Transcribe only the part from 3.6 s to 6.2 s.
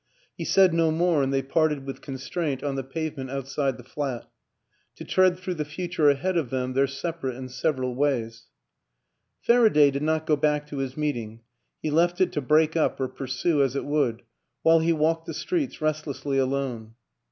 the flat to tread through the future